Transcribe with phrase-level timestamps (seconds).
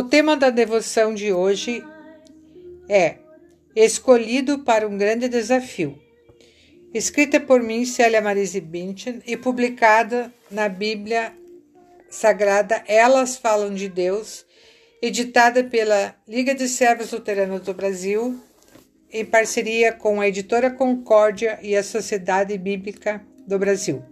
[0.00, 1.84] O tema da devoção de hoje
[2.88, 3.16] é
[3.76, 6.00] Escolhido para um Grande Desafio,
[6.94, 11.34] escrita por mim, Célia Marise Binchen, e publicada na Bíblia
[12.08, 14.46] Sagrada Elas Falam de Deus,
[15.02, 18.40] editada pela Liga de Servos Luteranos do Brasil,
[19.12, 24.02] em parceria com a editora Concórdia e a Sociedade Bíblica do Brasil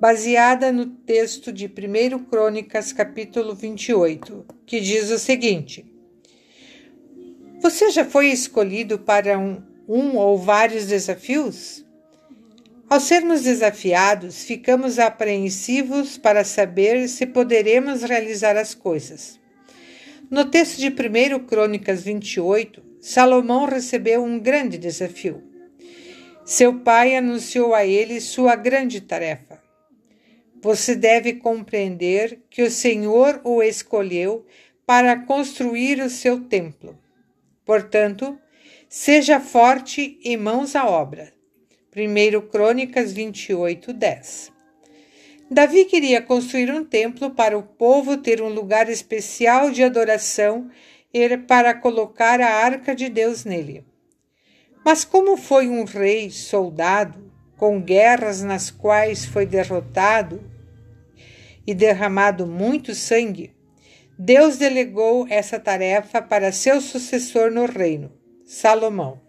[0.00, 5.84] baseada no texto de 1 Crônicas, capítulo 28, que diz o seguinte:
[7.60, 11.84] Você já foi escolhido para um, um ou vários desafios?
[12.88, 19.40] Ao sermos desafiados, ficamos apreensivos para saber se poderemos realizar as coisas.
[20.30, 25.42] No texto de 1 Crônicas 28, Salomão recebeu um grande desafio.
[26.44, 29.63] Seu pai anunciou a ele sua grande tarefa
[30.64, 34.46] você deve compreender que o Senhor o escolheu
[34.86, 36.98] para construir o seu templo.
[37.66, 38.38] Portanto,
[38.88, 41.34] seja forte e mãos à obra.
[41.94, 44.52] 1 Crônicas 28, 10.
[45.50, 50.70] Davi queria construir um templo para o povo ter um lugar especial de adoração
[51.12, 53.84] e para colocar a arca de Deus nele.
[54.82, 60.53] Mas, como foi um rei soldado, com guerras nas quais foi derrotado,
[61.66, 63.54] e derramado muito sangue,
[64.18, 68.12] Deus delegou essa tarefa para seu sucessor no reino,
[68.44, 69.20] Salomão.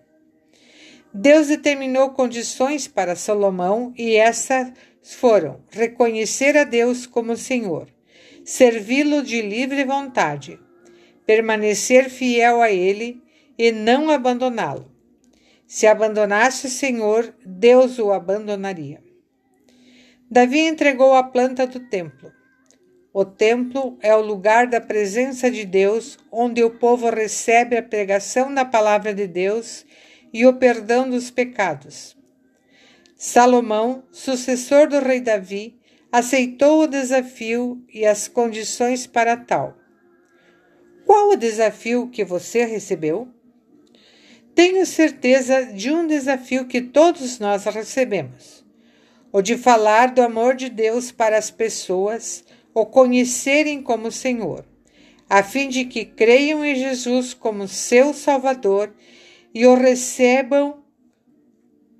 [1.13, 7.87] Deus determinou condições para Salomão e essas foram reconhecer a Deus como Senhor,
[8.43, 10.59] servi-lo de livre vontade,
[11.25, 13.23] permanecer fiel a Ele
[13.57, 14.91] e não abandoná-lo.
[15.65, 19.04] Se abandonasse o Senhor, Deus o abandonaria.
[20.29, 22.33] Davi entregou a planta do templo.
[23.13, 28.51] O templo é o lugar da presença de Deus, onde o povo recebe a pregação
[28.51, 29.85] da palavra de Deus
[30.33, 32.17] e o perdão dos pecados.
[33.15, 35.79] Salomão, sucessor do rei Davi,
[36.11, 39.77] aceitou o desafio e as condições para tal.
[41.05, 43.27] Qual o desafio que você recebeu?
[44.55, 48.64] Tenho certeza de um desafio que todos nós recebemos
[49.35, 54.65] ou de falar do amor de Deus para as pessoas o conhecerem como Senhor,
[55.29, 58.95] a fim de que creiam em Jesus como seu Salvador
[59.53, 60.81] e o recebam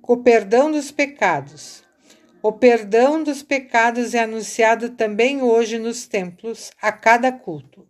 [0.02, 1.84] o perdão dos pecados.
[2.42, 7.86] O perdão dos pecados é anunciado também hoje nos templos, a cada culto.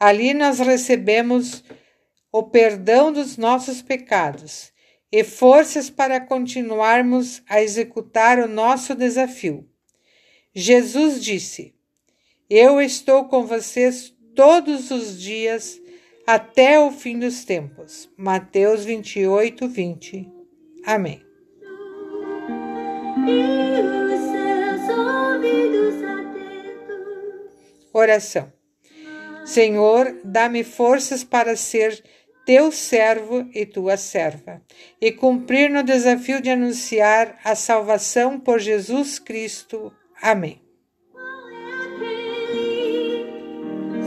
[0.00, 1.62] Ali nós recebemos
[2.32, 4.71] o perdão dos nossos pecados
[5.12, 9.68] e forças para continuarmos a executar o nosso desafio.
[10.54, 11.74] Jesus disse:
[12.48, 15.78] Eu estou com vocês todos os dias
[16.26, 18.08] até o fim dos tempos.
[18.16, 20.32] Mateus 28, 20.
[20.86, 21.22] Amém.
[27.92, 28.50] Oração.
[29.44, 32.02] Senhor, dá-me forças para ser
[32.44, 34.60] teu servo e tua serva,
[35.00, 39.92] e cumprir no desafio de anunciar a salvação por Jesus Cristo.
[40.20, 40.60] Amém.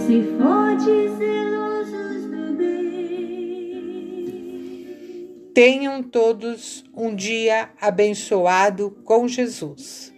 [0.05, 0.21] Se
[1.17, 2.95] zelosos do bem.
[5.53, 10.14] Tenham todos um dia abençoado com Jesus.